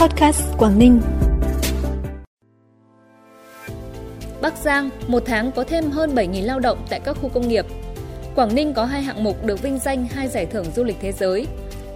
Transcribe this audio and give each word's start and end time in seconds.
Podcast 0.00 0.42
Quảng 0.58 0.78
Ninh. 0.78 1.00
Bắc 4.42 4.56
Giang, 4.56 4.90
một 5.06 5.22
tháng 5.26 5.52
có 5.52 5.64
thêm 5.64 5.90
hơn 5.90 6.14
7.000 6.14 6.44
lao 6.44 6.60
động 6.60 6.86
tại 6.90 7.00
các 7.04 7.16
khu 7.20 7.28
công 7.28 7.48
nghiệp. 7.48 7.66
Quảng 8.34 8.54
Ninh 8.54 8.74
có 8.74 8.84
hai 8.84 9.02
hạng 9.02 9.24
mục 9.24 9.46
được 9.46 9.62
vinh 9.62 9.78
danh 9.78 10.06
hai 10.06 10.28
giải 10.28 10.46
thưởng 10.46 10.66
du 10.76 10.84
lịch 10.84 10.96
thế 11.00 11.12
giới. 11.12 11.46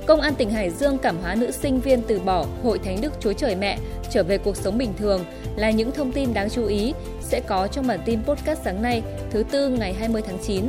Công 0.06 0.21
an 0.21 0.35
tỉnh 0.35 0.51
Hải 0.51 0.71
Dương 0.71 0.98
cảm 0.98 1.17
hóa 1.22 1.35
nữ 1.35 1.51
sinh 1.51 1.80
viên 1.80 2.03
từ 2.03 2.21
bỏ 2.21 2.46
Hội 2.62 2.79
Thánh 2.79 3.00
Đức 3.00 3.12
Chúa 3.20 3.32
Trời 3.32 3.56
Mẹ 3.56 3.79
trở 4.11 4.23
về 4.23 4.39
cuộc 4.39 4.57
sống 4.57 4.79
bình 4.79 4.93
thường 4.98 5.25
là 5.57 5.71
những 5.71 5.91
thông 5.91 6.12
tin 6.12 6.34
đáng 6.34 6.50
chú 6.50 6.66
ý 6.66 6.95
sẽ 7.21 7.41
có 7.46 7.68
trong 7.68 7.86
bản 7.86 8.00
tin 8.05 8.25
podcast 8.25 8.61
sáng 8.64 8.82
nay, 8.82 9.02
thứ 9.30 9.43
tư 9.50 9.68
ngày 9.68 9.95
20 9.95 10.23
tháng 10.27 10.39
9. 10.43 10.64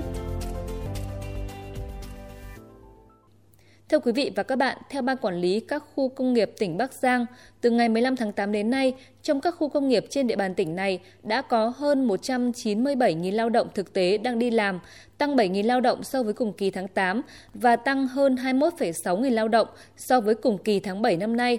Thưa 3.96 4.00
quý 4.00 4.12
vị 4.12 4.32
và 4.36 4.44
các 4.44 4.56
bạn, 4.56 4.78
theo 4.90 5.02
Ban 5.02 5.18
Quản 5.18 5.42
lý 5.42 5.60
các 5.60 5.84
khu 5.96 6.10
công 6.10 6.34
nghiệp 6.34 6.52
tỉnh 6.58 6.78
Bắc 6.78 6.94
Giang, 6.94 7.26
từ 7.62 7.70
ngày 7.70 7.90
15 7.90 8.16
tháng 8.16 8.32
8 8.32 8.52
đến 8.52 8.70
nay, 8.70 8.94
trong 9.24 9.42
các 9.42 9.56
khu 9.58 9.70
công 9.70 9.90
nghiệp 9.90 10.06
trên 10.10 10.28
địa 10.28 10.36
bàn 10.36 10.56
tỉnh 10.56 10.76
này 10.76 11.00
đã 11.24 11.42
có 11.42 11.74
hơn 11.78 12.08
197.000 12.08 13.32
lao 13.36 13.50
động 13.50 13.68
thực 13.76 13.94
tế 13.94 14.18
đang 14.18 14.40
đi 14.40 14.52
làm, 14.52 14.80
tăng 15.18 15.36
7.000 15.36 15.66
lao 15.66 15.82
động 15.82 16.04
so 16.04 16.24
với 16.24 16.34
cùng 16.34 16.54
kỳ 16.54 16.72
tháng 16.72 16.88
8 16.88 17.22
và 17.54 17.76
tăng 17.76 18.08
hơn 18.08 18.36
21,6 18.36 19.22
nghìn 19.22 19.34
lao 19.34 19.48
động 19.48 19.68
so 19.98 20.22
với 20.22 20.36
cùng 20.36 20.58
kỳ 20.58 20.80
tháng 20.80 21.02
7 21.02 21.18
năm 21.18 21.38
nay. 21.38 21.58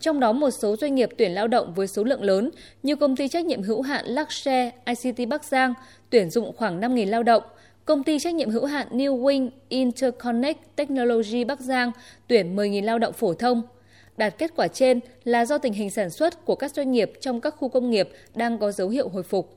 Trong 0.00 0.20
đó 0.20 0.32
một 0.32 0.50
số 0.50 0.76
doanh 0.76 0.94
nghiệp 0.94 1.08
tuyển 1.18 1.32
lao 1.32 1.48
động 1.48 1.74
với 1.74 1.86
số 1.86 2.04
lượng 2.04 2.22
lớn 2.22 2.50
như 2.82 2.96
công 2.96 3.16
ty 3.16 3.28
trách 3.28 3.46
nhiệm 3.46 3.62
hữu 3.62 3.82
hạn 3.82 4.04
Luxe 4.08 4.72
ICT 4.84 5.28
Bắc 5.28 5.44
Giang 5.44 5.74
tuyển 6.10 6.30
dụng 6.30 6.52
khoảng 6.56 6.80
5.000 6.80 7.10
lao 7.10 7.22
động– 7.22 7.42
Công 7.88 8.04
ty 8.04 8.18
trách 8.18 8.34
nhiệm 8.34 8.50
hữu 8.50 8.64
hạn 8.64 8.86
New 8.90 9.22
Wing 9.22 9.50
Interconnect 9.68 10.76
Technology 10.76 11.44
Bắc 11.44 11.60
Giang 11.60 11.92
tuyển 12.26 12.56
10.000 12.56 12.84
lao 12.84 12.98
động 12.98 13.12
phổ 13.12 13.34
thông. 13.34 13.62
Đạt 14.16 14.38
kết 14.38 14.52
quả 14.56 14.68
trên 14.68 15.00
là 15.24 15.44
do 15.44 15.58
tình 15.58 15.72
hình 15.72 15.90
sản 15.90 16.10
xuất 16.10 16.44
của 16.44 16.54
các 16.54 16.74
doanh 16.74 16.92
nghiệp 16.92 17.12
trong 17.20 17.40
các 17.40 17.54
khu 17.58 17.68
công 17.68 17.90
nghiệp 17.90 18.08
đang 18.34 18.58
có 18.58 18.72
dấu 18.72 18.88
hiệu 18.88 19.08
hồi 19.08 19.22
phục. 19.22 19.56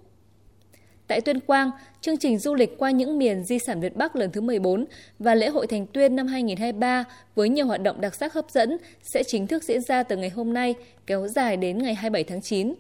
Tại 1.08 1.22
Tuyên 1.22 1.40
Quang, 1.40 1.72
chương 2.02 2.18
trình 2.18 2.38
du 2.38 2.56
lịch 2.56 2.78
qua 2.78 2.92
những 2.92 3.18
miền 3.18 3.44
di 3.44 3.60
sản 3.60 3.82
Việt 3.82 3.96
Bắc 3.96 4.16
lần 4.16 4.32
thứ 4.32 4.42
14 4.42 4.86
và 5.20 5.36
lễ 5.36 5.50
hội 5.50 5.68
Thành 5.68 5.86
Tuyên 5.88 6.16
năm 6.16 6.28
2023 6.28 7.04
với 7.36 7.50
nhiều 7.50 7.66
hoạt 7.66 7.82
động 7.82 8.02
đặc 8.02 8.16
sắc 8.16 8.34
hấp 8.34 8.50
dẫn 8.50 8.78
sẽ 9.02 9.24
chính 9.24 9.48
thức 9.48 9.64
diễn 9.64 9.82
ra 9.82 10.04
từ 10.04 10.18
ngày 10.18 10.30
hôm 10.30 10.54
nay, 10.54 10.76
kéo 11.08 11.28
dài 11.28 11.58
đến 11.58 11.78
ngày 11.78 11.94
27 11.94 12.24
tháng 12.24 12.42
9. 12.42 12.74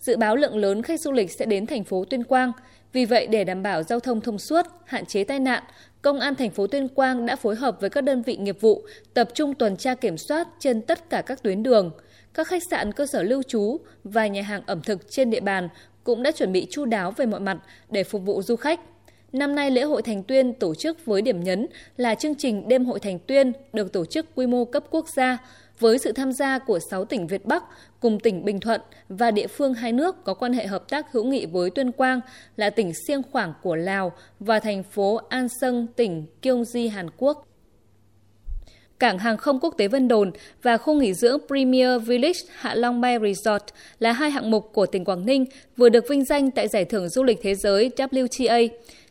Dự 0.00 0.16
báo 0.16 0.36
lượng 0.36 0.56
lớn 0.56 0.82
khách 0.82 1.00
du 1.00 1.12
lịch 1.12 1.30
sẽ 1.30 1.46
đến 1.46 1.66
thành 1.66 1.84
phố 1.84 2.04
Tuyên 2.04 2.24
Quang– 2.24 2.52
vì 2.92 3.04
vậy, 3.04 3.26
để 3.26 3.44
đảm 3.44 3.62
bảo 3.62 3.82
giao 3.82 4.00
thông 4.00 4.20
thông 4.20 4.38
suốt, 4.38 4.66
hạn 4.84 5.06
chế 5.06 5.24
tai 5.24 5.40
nạn, 5.40 5.62
Công 6.06 6.20
an 6.20 6.34
thành 6.34 6.50
phố 6.50 6.66
Tuyên 6.66 6.88
Quang 6.88 7.26
đã 7.26 7.36
phối 7.36 7.56
hợp 7.56 7.80
với 7.80 7.90
các 7.90 8.00
đơn 8.00 8.22
vị 8.22 8.36
nghiệp 8.36 8.60
vụ 8.60 8.82
tập 9.14 9.28
trung 9.34 9.54
tuần 9.54 9.76
tra 9.76 9.94
kiểm 9.94 10.18
soát 10.18 10.48
trên 10.58 10.82
tất 10.82 11.10
cả 11.10 11.22
các 11.22 11.42
tuyến 11.42 11.62
đường. 11.62 11.90
Các 12.34 12.48
khách 12.48 12.62
sạn, 12.70 12.92
cơ 12.92 13.06
sở 13.06 13.22
lưu 13.22 13.42
trú 13.42 13.76
và 14.04 14.26
nhà 14.26 14.42
hàng 14.42 14.62
ẩm 14.66 14.80
thực 14.80 15.10
trên 15.10 15.30
địa 15.30 15.40
bàn 15.40 15.68
cũng 16.04 16.22
đã 16.22 16.30
chuẩn 16.30 16.52
bị 16.52 16.66
chu 16.70 16.84
đáo 16.84 17.10
về 17.10 17.26
mọi 17.26 17.40
mặt 17.40 17.58
để 17.90 18.04
phục 18.04 18.22
vụ 18.22 18.42
du 18.42 18.56
khách. 18.56 18.80
Năm 19.32 19.54
nay 19.54 19.70
lễ 19.70 19.82
hội 19.82 20.02
Thành 20.02 20.22
Tuyên 20.22 20.52
tổ 20.52 20.74
chức 20.74 21.04
với 21.04 21.22
điểm 21.22 21.44
nhấn 21.44 21.66
là 21.96 22.14
chương 22.14 22.34
trình 22.34 22.68
đêm 22.68 22.84
hội 22.84 23.00
Thành 23.00 23.18
Tuyên 23.18 23.52
được 23.72 23.92
tổ 23.92 24.04
chức 24.04 24.26
quy 24.34 24.46
mô 24.46 24.64
cấp 24.64 24.84
quốc 24.90 25.08
gia 25.08 25.38
với 25.78 25.98
sự 25.98 26.12
tham 26.12 26.32
gia 26.32 26.58
của 26.58 26.78
6 26.90 27.04
tỉnh 27.04 27.26
Việt 27.26 27.44
Bắc 27.44 27.64
cùng 28.00 28.20
tỉnh 28.20 28.44
Bình 28.44 28.60
Thuận 28.60 28.80
và 29.08 29.30
địa 29.30 29.46
phương 29.46 29.74
hai 29.74 29.92
nước 29.92 30.24
có 30.24 30.34
quan 30.34 30.52
hệ 30.52 30.66
hợp 30.66 30.88
tác 30.88 31.12
hữu 31.12 31.24
nghị 31.24 31.46
với 31.46 31.70
Tuyên 31.70 31.92
Quang 31.92 32.20
là 32.56 32.70
tỉnh 32.70 32.92
Siêng 33.06 33.22
Khoảng 33.32 33.52
của 33.62 33.76
Lào 33.76 34.12
và 34.40 34.60
thành 34.60 34.82
phố 34.82 35.20
An 35.28 35.48
Sơn 35.60 35.86
tỉnh 35.96 36.26
Gyeonggi, 36.42 36.90
Hàn 36.92 37.10
Quốc. 37.16 37.46
Cảng 38.98 39.18
hàng 39.18 39.36
không 39.36 39.60
quốc 39.60 39.74
tế 39.78 39.88
Vân 39.88 40.08
Đồn 40.08 40.30
và 40.62 40.76
khu 40.76 40.94
nghỉ 40.94 41.14
dưỡng 41.14 41.38
Premier 41.48 42.02
Village 42.02 42.40
Hạ 42.54 42.74
Long 42.74 43.00
Bay 43.00 43.18
Resort 43.22 43.64
là 43.98 44.12
hai 44.12 44.30
hạng 44.30 44.50
mục 44.50 44.70
của 44.72 44.86
tỉnh 44.86 45.04
Quảng 45.04 45.26
Ninh 45.26 45.44
vừa 45.76 45.88
được 45.88 46.08
vinh 46.08 46.24
danh 46.24 46.50
tại 46.50 46.68
Giải 46.68 46.84
thưởng 46.84 47.08
Du 47.08 47.22
lịch 47.22 47.38
Thế 47.42 47.54
giới 47.54 47.90
WTA. 47.96 48.68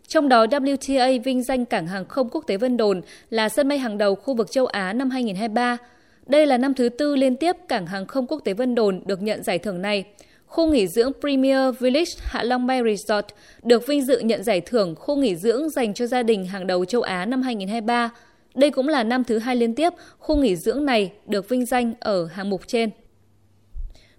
Trong 0.08 0.30
đó, 0.30 0.46
WTA 0.46 1.24
vinh 1.24 1.44
danh 1.44 1.66
Cảng 1.66 1.88
hàng 1.88 2.06
không 2.06 2.30
quốc 2.30 2.44
tế 2.48 2.58
Vân 2.58 2.78
Đồn 2.78 3.02
là 3.30 3.50
sân 3.50 3.68
bay 3.68 3.78
hàng 3.78 3.98
đầu 3.98 4.16
khu 4.16 4.34
vực 4.34 4.52
châu 4.52 4.66
Á 4.66 4.94
năm 4.94 5.10
2023. 5.10 5.78
Đây 6.26 6.46
là 6.46 6.58
năm 6.58 6.74
thứ 6.74 6.90
tư 6.90 7.16
liên 7.16 7.36
tiếp 7.36 7.56
Cảng 7.68 7.88
hàng 7.88 8.06
không 8.06 8.28
quốc 8.28 8.42
tế 8.44 8.54
Vân 8.54 8.76
Đồn 8.76 9.02
được 9.06 9.22
nhận 9.22 9.44
giải 9.44 9.60
thưởng 9.60 9.82
này. 9.82 10.04
Khu 10.46 10.68
nghỉ 10.72 10.88
dưỡng 10.88 11.12
Premier 11.22 11.60
Village 11.80 12.12
Hạ 12.20 12.44
Long 12.44 12.68
Bay 12.68 12.82
Resort 12.86 13.26
được 13.64 13.88
vinh 13.88 14.06
dự 14.06 14.20
nhận 14.20 14.44
giải 14.44 14.62
thưởng 14.62 14.96
khu 14.96 15.16
nghỉ 15.16 15.36
dưỡng 15.36 15.70
dành 15.70 15.94
cho 15.94 16.08
gia 16.08 16.24
đình 16.24 16.46
hàng 16.46 16.68
đầu 16.68 16.86
châu 16.86 17.02
Á 17.02 17.26
năm 17.26 17.42
2023. 17.42 18.12
Đây 18.56 18.72
cũng 18.72 18.88
là 18.88 19.04
năm 19.04 19.24
thứ 19.24 19.40
hai 19.40 19.56
liên 19.56 19.76
tiếp 19.76 19.94
khu 20.20 20.36
nghỉ 20.36 20.56
dưỡng 20.56 20.86
này 20.86 21.12
được 21.28 21.50
vinh 21.50 21.66
danh 21.66 21.94
ở 22.00 22.26
hạng 22.26 22.50
mục 22.50 22.62
trên. 22.68 22.90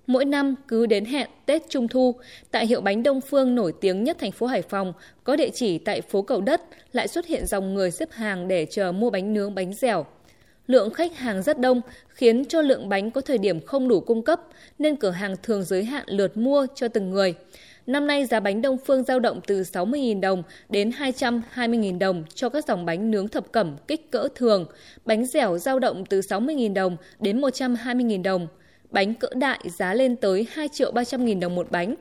Mỗi 0.07 0.25
năm 0.25 0.55
cứ 0.69 0.87
đến 0.87 1.05
hẹn 1.05 1.29
Tết 1.47 1.63
Trung 1.69 1.89
Thu, 1.89 2.15
tại 2.51 2.67
hiệu 2.67 2.81
bánh 2.81 3.03
Đông 3.03 3.21
Phương 3.21 3.55
nổi 3.55 3.73
tiếng 3.81 4.05
nhất 4.05 4.17
thành 4.21 4.33
phố 4.33 4.47
Hải 4.47 4.63
Phòng, 4.63 4.93
có 5.25 5.37
địa 5.37 5.51
chỉ 5.55 5.79
tại 5.79 6.01
phố 6.01 6.23
Cầu 6.23 6.41
Đất, 6.41 6.63
lại 6.93 7.09
xuất 7.09 7.27
hiện 7.27 7.47
dòng 7.47 7.75
người 7.75 7.91
xếp 7.91 8.09
hàng 8.13 8.49
để 8.49 8.67
chờ 8.71 8.93
mua 8.93 9.11
bánh 9.11 9.35
nướng 9.35 9.55
bánh 9.55 9.73
dẻo 9.73 10.07
lượng 10.67 10.91
khách 10.91 11.17
hàng 11.17 11.43
rất 11.43 11.61
đông 11.61 11.81
khiến 12.09 12.45
cho 12.45 12.63
lượng 12.63 12.89
bánh 12.89 13.11
có 13.11 13.21
thời 13.21 13.39
điểm 13.39 13.67
không 13.67 13.89
đủ 13.89 14.01
cung 14.01 14.23
cấp 14.23 14.41
nên 14.79 14.97
cửa 14.97 15.11
hàng 15.11 15.35
thường 15.43 15.65
giới 15.65 15.85
hạn 15.85 16.05
lượt 16.07 16.37
mua 16.37 16.67
cho 16.75 16.89
từng 16.89 17.11
người. 17.11 17.35
Năm 17.87 18.07
nay 18.07 18.27
giá 18.27 18.41
bánh 18.41 18.63
Đông 18.63 18.79
Phương 18.79 19.03
dao 19.03 19.21
động 19.21 19.41
từ 19.47 19.63
60.000 19.63 20.21
đồng 20.21 20.43
đến 20.69 20.91
220.000 20.91 21.99
đồng 21.99 22.25
cho 22.35 22.49
các 22.49 22.65
dòng 22.65 22.85
bánh 22.85 23.11
nướng 23.11 23.29
thập 23.29 23.53
cẩm 23.53 23.77
kích 23.89 24.11
cỡ 24.11 24.29
thường, 24.35 24.67
bánh 25.05 25.27
dẻo 25.27 25.59
dao 25.59 25.79
động 25.79 26.05
từ 26.07 26.21
60.000 26.21 26.75
đồng 26.75 26.97
đến 27.21 27.41
120.000 27.41 28.23
đồng, 28.23 28.47
bánh 28.91 29.15
cỡ 29.15 29.29
đại 29.35 29.61
giá 29.79 29.95
lên 29.95 30.17
tới 30.17 30.47
2 30.53 30.69
triệu 30.69 30.93
300.000 30.93 31.41
đồng 31.41 31.55
một 31.55 31.71
bánh. 31.71 31.95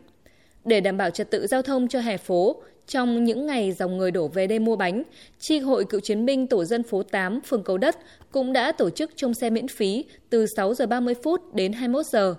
Để 0.65 0.81
đảm 0.81 0.97
bảo 0.97 1.09
trật 1.09 1.31
tự 1.31 1.47
giao 1.47 1.61
thông 1.61 1.87
cho 1.87 1.99
hè 1.99 2.17
phố, 2.17 2.61
trong 2.87 3.23
những 3.23 3.45
ngày 3.45 3.71
dòng 3.71 3.97
người 3.97 4.11
đổ 4.11 4.27
về 4.27 4.47
đây 4.47 4.59
mua 4.59 4.75
bánh, 4.75 5.03
tri 5.39 5.59
hội 5.59 5.85
cựu 5.85 5.99
chiến 5.99 6.25
binh 6.25 6.47
tổ 6.47 6.65
dân 6.65 6.83
phố 6.83 7.03
8, 7.03 7.41
phường 7.41 7.63
Cầu 7.63 7.77
Đất 7.77 7.97
cũng 8.31 8.53
đã 8.53 8.71
tổ 8.71 8.89
chức 8.89 9.11
trông 9.15 9.33
xe 9.33 9.49
miễn 9.49 9.67
phí 9.67 10.05
từ 10.29 10.45
6 10.45 10.73
giờ 10.73 10.85
30 10.85 11.13
phút 11.23 11.53
đến 11.53 11.73
21 11.73 12.05
giờ. 12.05 12.35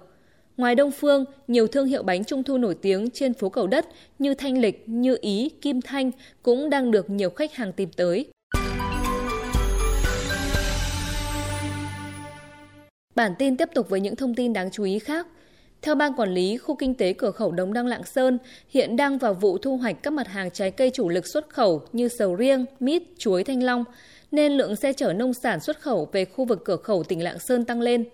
Ngoài 0.56 0.74
Đông 0.74 0.90
Phương, 0.90 1.24
nhiều 1.48 1.66
thương 1.66 1.86
hiệu 1.86 2.02
bánh 2.02 2.24
trung 2.24 2.42
thu 2.42 2.58
nổi 2.58 2.74
tiếng 2.74 3.10
trên 3.10 3.34
phố 3.34 3.48
Cầu 3.48 3.66
Đất 3.66 3.86
như 4.18 4.34
Thanh 4.34 4.58
Lịch, 4.58 4.88
Như 4.88 5.16
Ý, 5.20 5.48
Kim 5.60 5.80
Thanh 5.80 6.10
cũng 6.42 6.70
đang 6.70 6.90
được 6.90 7.10
nhiều 7.10 7.30
khách 7.30 7.54
hàng 7.54 7.72
tìm 7.72 7.88
tới. 7.96 8.26
Bản 13.14 13.32
tin 13.38 13.56
tiếp 13.56 13.68
tục 13.74 13.88
với 13.88 14.00
những 14.00 14.16
thông 14.16 14.34
tin 14.34 14.52
đáng 14.52 14.70
chú 14.70 14.84
ý 14.84 14.98
khác. 14.98 15.26
Theo 15.82 15.94
Ban 15.94 16.12
Quản 16.14 16.34
lý 16.34 16.56
Khu 16.56 16.76
Kinh 16.76 16.94
tế 16.94 17.12
Cửa 17.12 17.30
khẩu 17.30 17.52
Đồng 17.52 17.72
Đăng 17.72 17.86
Lạng 17.86 18.04
Sơn, 18.04 18.38
hiện 18.68 18.96
đang 18.96 19.18
vào 19.18 19.34
vụ 19.34 19.58
thu 19.58 19.76
hoạch 19.76 20.02
các 20.02 20.12
mặt 20.12 20.28
hàng 20.28 20.50
trái 20.50 20.70
cây 20.70 20.90
chủ 20.94 21.08
lực 21.08 21.26
xuất 21.26 21.48
khẩu 21.48 21.82
như 21.92 22.08
sầu 22.18 22.34
riêng, 22.34 22.64
mít, 22.80 23.02
chuối, 23.18 23.44
thanh 23.44 23.62
long, 23.62 23.84
nên 24.30 24.52
lượng 24.52 24.76
xe 24.76 24.92
chở 24.92 25.12
nông 25.12 25.34
sản 25.42 25.60
xuất 25.60 25.80
khẩu 25.80 26.08
về 26.12 26.24
khu 26.24 26.44
vực 26.44 26.62
cửa 26.64 26.76
khẩu 26.76 27.02
tỉnh 27.02 27.24
Lạng 27.24 27.38
Sơn 27.38 27.64
tăng 27.64 27.80
lên. 27.80 28.04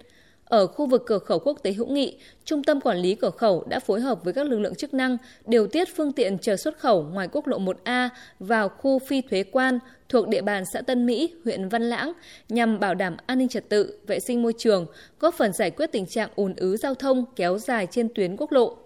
Ở 0.52 0.66
khu 0.66 0.86
vực 0.86 1.02
cửa 1.06 1.18
khẩu 1.18 1.38
quốc 1.38 1.58
tế 1.62 1.72
hữu 1.72 1.86
nghị, 1.86 2.16
Trung 2.44 2.62
tâm 2.62 2.80
Quản 2.80 2.98
lý 2.98 3.14
Cửa 3.14 3.30
khẩu 3.30 3.64
đã 3.68 3.80
phối 3.80 4.00
hợp 4.00 4.24
với 4.24 4.32
các 4.32 4.46
lực 4.46 4.58
lượng 4.58 4.74
chức 4.74 4.94
năng 4.94 5.16
điều 5.46 5.66
tiết 5.66 5.88
phương 5.96 6.12
tiện 6.12 6.38
chờ 6.38 6.56
xuất 6.56 6.78
khẩu 6.78 7.02
ngoài 7.02 7.28
quốc 7.32 7.46
lộ 7.46 7.58
1A 7.58 8.08
vào 8.38 8.68
khu 8.68 8.98
phi 8.98 9.20
thuế 9.20 9.42
quan 9.42 9.78
thuộc 10.08 10.28
địa 10.28 10.42
bàn 10.42 10.64
xã 10.72 10.80
Tân 10.80 11.06
Mỹ, 11.06 11.34
huyện 11.44 11.68
Văn 11.68 11.82
Lãng 11.82 12.12
nhằm 12.48 12.80
bảo 12.80 12.94
đảm 12.94 13.16
an 13.26 13.38
ninh 13.38 13.48
trật 13.48 13.68
tự, 13.68 13.98
vệ 14.06 14.20
sinh 14.20 14.42
môi 14.42 14.52
trường, 14.58 14.86
góp 15.20 15.34
phần 15.34 15.52
giải 15.52 15.70
quyết 15.70 15.92
tình 15.92 16.06
trạng 16.06 16.30
ùn 16.36 16.54
ứ 16.56 16.76
giao 16.76 16.94
thông 16.94 17.24
kéo 17.36 17.58
dài 17.58 17.86
trên 17.90 18.08
tuyến 18.14 18.36
quốc 18.36 18.52
lộ. 18.52 18.76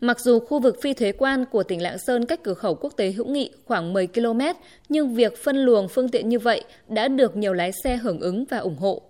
Mặc 0.00 0.20
dù 0.20 0.38
khu 0.38 0.60
vực 0.60 0.82
phi 0.82 0.94
thuế 0.94 1.12
quan 1.12 1.44
của 1.44 1.62
tỉnh 1.62 1.82
Lạng 1.82 1.98
Sơn 1.98 2.26
cách 2.26 2.40
cửa 2.42 2.54
khẩu 2.54 2.74
quốc 2.74 2.92
tế 2.96 3.10
hữu 3.10 3.26
nghị 3.26 3.50
khoảng 3.64 3.92
10 3.92 4.06
km, 4.06 4.40
nhưng 4.88 5.14
việc 5.14 5.44
phân 5.44 5.56
luồng 5.56 5.88
phương 5.88 6.08
tiện 6.08 6.28
như 6.28 6.38
vậy 6.38 6.64
đã 6.88 7.08
được 7.08 7.36
nhiều 7.36 7.52
lái 7.52 7.72
xe 7.84 7.96
hưởng 7.96 8.20
ứng 8.20 8.44
và 8.50 8.58
ủng 8.58 8.76
hộ 8.76 9.02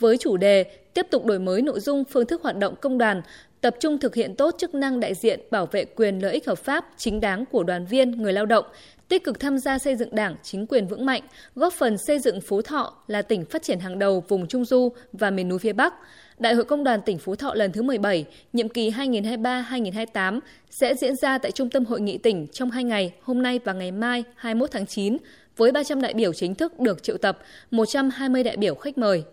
với 0.00 0.16
chủ 0.16 0.36
đề 0.36 0.64
tiếp 0.94 1.06
tục 1.10 1.24
đổi 1.24 1.38
mới 1.38 1.62
nội 1.62 1.80
dung 1.80 2.04
phương 2.04 2.26
thức 2.26 2.42
hoạt 2.42 2.56
động 2.56 2.74
công 2.80 2.98
đoàn, 2.98 3.22
tập 3.60 3.76
trung 3.80 3.98
thực 3.98 4.14
hiện 4.14 4.34
tốt 4.34 4.54
chức 4.58 4.74
năng 4.74 5.00
đại 5.00 5.14
diện 5.14 5.40
bảo 5.50 5.66
vệ 5.66 5.84
quyền 5.84 6.18
lợi 6.18 6.32
ích 6.32 6.46
hợp 6.46 6.58
pháp 6.58 6.84
chính 6.96 7.20
đáng 7.20 7.44
của 7.46 7.62
đoàn 7.62 7.86
viên, 7.86 8.10
người 8.10 8.32
lao 8.32 8.46
động, 8.46 8.64
tích 9.08 9.24
cực 9.24 9.40
tham 9.40 9.58
gia 9.58 9.78
xây 9.78 9.96
dựng 9.96 10.14
Đảng, 10.14 10.36
chính 10.42 10.66
quyền 10.66 10.86
vững 10.86 11.06
mạnh, 11.06 11.22
góp 11.54 11.72
phần 11.72 11.98
xây 11.98 12.18
dựng 12.18 12.40
Phú 12.40 12.62
Thọ 12.62 12.94
là 13.06 13.22
tỉnh 13.22 13.44
phát 13.44 13.62
triển 13.62 13.80
hàng 13.80 13.98
đầu 13.98 14.24
vùng 14.28 14.46
Trung 14.46 14.64
Du 14.64 14.92
và 15.12 15.30
miền 15.30 15.48
núi 15.48 15.58
phía 15.58 15.72
Bắc. 15.72 15.94
Đại 16.38 16.54
hội 16.54 16.64
Công 16.64 16.84
đoàn 16.84 17.00
tỉnh 17.02 17.18
Phú 17.18 17.36
Thọ 17.36 17.54
lần 17.54 17.72
thứ 17.72 17.82
17, 17.82 18.24
nhiệm 18.52 18.68
kỳ 18.68 18.90
2023-2028 18.90 20.40
sẽ 20.70 20.94
diễn 20.94 21.16
ra 21.16 21.38
tại 21.38 21.52
Trung 21.52 21.70
tâm 21.70 21.84
Hội 21.84 22.00
nghị 22.00 22.18
tỉnh 22.18 22.46
trong 22.52 22.70
hai 22.70 22.84
ngày, 22.84 23.12
hôm 23.22 23.42
nay 23.42 23.60
và 23.64 23.72
ngày 23.72 23.92
mai 23.92 24.24
21 24.34 24.70
tháng 24.70 24.86
9, 24.86 25.16
với 25.56 25.72
300 25.72 26.00
đại 26.00 26.14
biểu 26.14 26.32
chính 26.32 26.54
thức 26.54 26.80
được 26.80 27.02
triệu 27.02 27.18
tập, 27.18 27.38
120 27.70 28.44
đại 28.44 28.56
biểu 28.56 28.74
khách 28.74 28.98
mời. 28.98 29.24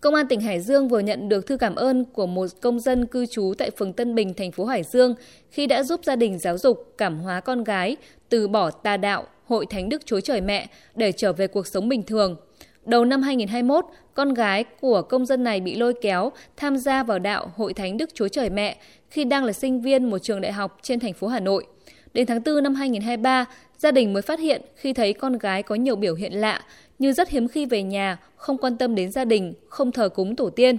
Công 0.00 0.14
an 0.14 0.26
tỉnh 0.26 0.40
Hải 0.40 0.60
Dương 0.60 0.88
vừa 0.88 1.00
nhận 1.00 1.28
được 1.28 1.46
thư 1.46 1.56
cảm 1.56 1.74
ơn 1.74 2.04
của 2.04 2.26
một 2.26 2.46
công 2.60 2.80
dân 2.80 3.06
cư 3.06 3.26
trú 3.26 3.54
tại 3.58 3.70
phường 3.70 3.92
Tân 3.92 4.14
Bình, 4.14 4.34
thành 4.34 4.52
phố 4.52 4.64
Hải 4.64 4.82
Dương 4.82 5.14
khi 5.50 5.66
đã 5.66 5.82
giúp 5.82 6.00
gia 6.04 6.16
đình 6.16 6.38
giáo 6.38 6.58
dục, 6.58 6.94
cảm 6.98 7.18
hóa 7.18 7.40
con 7.40 7.64
gái 7.64 7.96
từ 8.28 8.48
bỏ 8.48 8.70
tà 8.70 8.96
đạo, 8.96 9.26
hội 9.44 9.66
thánh 9.66 9.88
đức 9.88 10.06
Chúa 10.06 10.20
Trời 10.20 10.40
Mẹ 10.40 10.68
để 10.94 11.12
trở 11.12 11.32
về 11.32 11.46
cuộc 11.46 11.66
sống 11.66 11.88
bình 11.88 12.02
thường. 12.02 12.36
Đầu 12.84 13.04
năm 13.04 13.22
2021, 13.22 13.84
con 14.14 14.34
gái 14.34 14.64
của 14.80 15.02
công 15.02 15.26
dân 15.26 15.44
này 15.44 15.60
bị 15.60 15.76
lôi 15.76 15.94
kéo 16.00 16.32
tham 16.56 16.76
gia 16.76 17.02
vào 17.02 17.18
đạo 17.18 17.52
Hội 17.56 17.74
Thánh 17.74 17.96
Đức 17.96 18.10
Chúa 18.14 18.28
Trời 18.28 18.50
Mẹ 18.50 18.76
khi 19.10 19.24
đang 19.24 19.44
là 19.44 19.52
sinh 19.52 19.80
viên 19.80 20.10
một 20.10 20.18
trường 20.18 20.40
đại 20.40 20.52
học 20.52 20.78
trên 20.82 21.00
thành 21.00 21.12
phố 21.12 21.26
Hà 21.28 21.40
Nội. 21.40 21.66
Đến 22.14 22.26
tháng 22.26 22.40
4 22.44 22.62
năm 22.62 22.74
2023, 22.74 23.44
gia 23.78 23.90
đình 23.90 24.12
mới 24.12 24.22
phát 24.22 24.40
hiện 24.40 24.62
khi 24.76 24.92
thấy 24.92 25.12
con 25.12 25.38
gái 25.38 25.62
có 25.62 25.74
nhiều 25.74 25.96
biểu 25.96 26.14
hiện 26.14 26.32
lạ 26.32 26.62
như 26.98 27.12
rất 27.12 27.30
hiếm 27.30 27.48
khi 27.48 27.66
về 27.66 27.82
nhà, 27.82 28.18
không 28.36 28.58
quan 28.58 28.76
tâm 28.76 28.94
đến 28.94 29.12
gia 29.12 29.24
đình, 29.24 29.54
không 29.68 29.92
thờ 29.92 30.08
cúng 30.08 30.36
tổ 30.36 30.50
tiên. 30.50 30.76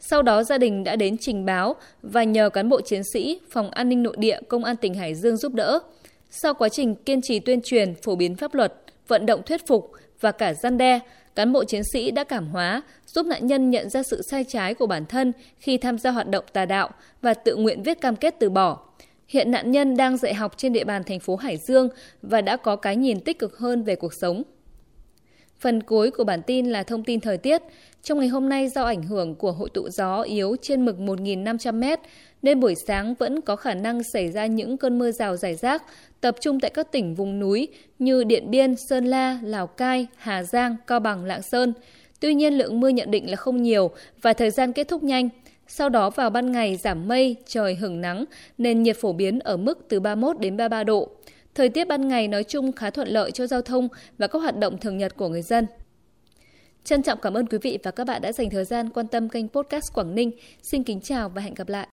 Sau 0.00 0.22
đó 0.22 0.42
gia 0.42 0.58
đình 0.58 0.84
đã 0.84 0.96
đến 0.96 1.16
trình 1.20 1.44
báo 1.44 1.76
và 2.02 2.24
nhờ 2.24 2.50
cán 2.50 2.68
bộ 2.68 2.80
chiến 2.80 3.02
sĩ 3.12 3.40
Phòng 3.50 3.70
An 3.70 3.88
ninh 3.88 4.02
Nội 4.02 4.16
địa 4.18 4.40
Công 4.48 4.64
an 4.64 4.76
tỉnh 4.76 4.94
Hải 4.94 5.14
Dương 5.14 5.36
giúp 5.36 5.54
đỡ. 5.54 5.78
Sau 6.30 6.54
quá 6.54 6.68
trình 6.68 6.94
kiên 6.94 7.20
trì 7.22 7.40
tuyên 7.40 7.60
truyền, 7.64 7.94
phổ 8.02 8.16
biến 8.16 8.36
pháp 8.36 8.54
luật, 8.54 8.74
vận 9.08 9.26
động 9.26 9.42
thuyết 9.46 9.66
phục 9.66 9.92
và 10.20 10.32
cả 10.32 10.54
gian 10.54 10.78
đe, 10.78 11.00
cán 11.34 11.52
bộ 11.52 11.64
chiến 11.64 11.82
sĩ 11.92 12.10
đã 12.10 12.24
cảm 12.24 12.48
hóa, 12.48 12.82
giúp 13.06 13.26
nạn 13.26 13.46
nhân 13.46 13.70
nhận 13.70 13.90
ra 13.90 14.02
sự 14.02 14.22
sai 14.30 14.44
trái 14.44 14.74
của 14.74 14.86
bản 14.86 15.06
thân 15.06 15.32
khi 15.58 15.78
tham 15.78 15.98
gia 15.98 16.10
hoạt 16.10 16.28
động 16.28 16.44
tà 16.52 16.64
đạo 16.64 16.90
và 17.22 17.34
tự 17.34 17.56
nguyện 17.56 17.82
viết 17.82 18.00
cam 18.00 18.16
kết 18.16 18.34
từ 18.38 18.50
bỏ. 18.50 18.88
Hiện 19.28 19.50
nạn 19.50 19.70
nhân 19.70 19.96
đang 19.96 20.16
dạy 20.16 20.34
học 20.34 20.52
trên 20.56 20.72
địa 20.72 20.84
bàn 20.84 21.04
thành 21.04 21.20
phố 21.20 21.36
Hải 21.36 21.56
Dương 21.56 21.88
và 22.22 22.40
đã 22.40 22.56
có 22.56 22.76
cái 22.76 22.96
nhìn 22.96 23.20
tích 23.20 23.38
cực 23.38 23.58
hơn 23.58 23.82
về 23.82 23.96
cuộc 23.96 24.12
sống. 24.20 24.42
Phần 25.60 25.82
cuối 25.82 26.10
của 26.10 26.24
bản 26.24 26.42
tin 26.42 26.66
là 26.66 26.82
thông 26.82 27.04
tin 27.04 27.20
thời 27.20 27.38
tiết. 27.38 27.62
Trong 28.02 28.18
ngày 28.18 28.28
hôm 28.28 28.48
nay 28.48 28.68
do 28.68 28.84
ảnh 28.84 29.02
hưởng 29.02 29.34
của 29.34 29.52
hội 29.52 29.70
tụ 29.74 29.88
gió 29.88 30.22
yếu 30.22 30.56
trên 30.62 30.84
mực 30.84 30.96
1.500m, 30.98 31.96
nên 32.42 32.60
buổi 32.60 32.74
sáng 32.86 33.14
vẫn 33.14 33.40
có 33.40 33.56
khả 33.56 33.74
năng 33.74 34.02
xảy 34.12 34.30
ra 34.32 34.46
những 34.46 34.76
cơn 34.76 34.98
mưa 34.98 35.10
rào 35.10 35.36
rải 35.36 35.54
rác, 35.54 35.82
tập 36.20 36.36
trung 36.40 36.60
tại 36.60 36.70
các 36.70 36.92
tỉnh 36.92 37.14
vùng 37.14 37.38
núi 37.38 37.68
như 37.98 38.24
Điện 38.24 38.50
Biên, 38.50 38.74
Sơn 38.88 39.04
La, 39.04 39.38
Lào 39.42 39.66
Cai, 39.66 40.06
Hà 40.16 40.42
Giang, 40.42 40.76
Cao 40.86 41.00
Bằng, 41.00 41.24
Lạng 41.24 41.42
Sơn. 41.42 41.72
Tuy 42.20 42.34
nhiên 42.34 42.54
lượng 42.54 42.80
mưa 42.80 42.88
nhận 42.88 43.10
định 43.10 43.30
là 43.30 43.36
không 43.36 43.62
nhiều 43.62 43.90
và 44.22 44.32
thời 44.32 44.50
gian 44.50 44.72
kết 44.72 44.88
thúc 44.88 45.02
nhanh. 45.02 45.28
Sau 45.68 45.88
đó 45.88 46.10
vào 46.10 46.30
ban 46.30 46.52
ngày 46.52 46.76
giảm 46.76 47.08
mây, 47.08 47.36
trời 47.46 47.74
hửng 47.74 48.00
nắng, 48.00 48.24
nền 48.58 48.82
nhiệt 48.82 48.96
phổ 49.00 49.12
biến 49.12 49.38
ở 49.38 49.56
mức 49.56 49.86
từ 49.88 50.00
31 50.00 50.40
đến 50.40 50.56
33 50.56 50.84
độ. 50.84 51.08
Thời 51.54 51.68
tiết 51.68 51.88
ban 51.88 52.08
ngày 52.08 52.28
nói 52.28 52.44
chung 52.44 52.72
khá 52.72 52.90
thuận 52.90 53.08
lợi 53.08 53.30
cho 53.30 53.46
giao 53.46 53.62
thông 53.62 53.88
và 54.18 54.26
các 54.26 54.38
hoạt 54.38 54.58
động 54.58 54.78
thường 54.78 54.98
nhật 54.98 55.16
của 55.16 55.28
người 55.28 55.42
dân. 55.42 55.66
Trân 56.84 57.02
trọng 57.02 57.18
cảm 57.22 57.34
ơn 57.34 57.46
quý 57.46 57.58
vị 57.62 57.78
và 57.82 57.90
các 57.90 58.06
bạn 58.06 58.22
đã 58.22 58.32
dành 58.32 58.50
thời 58.50 58.64
gian 58.64 58.90
quan 58.90 59.06
tâm 59.06 59.28
kênh 59.28 59.48
podcast 59.48 59.92
Quảng 59.94 60.14
Ninh. 60.14 60.30
Xin 60.62 60.82
kính 60.82 61.00
chào 61.00 61.28
và 61.28 61.42
hẹn 61.42 61.54
gặp 61.54 61.68
lại. 61.68 61.86